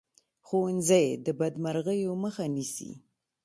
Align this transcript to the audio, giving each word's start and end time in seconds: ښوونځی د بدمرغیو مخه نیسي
ښوونځی 0.47 1.05
د 1.25 1.27
بدمرغیو 1.39 2.11
مخه 2.23 2.45
نیسي 2.55 2.91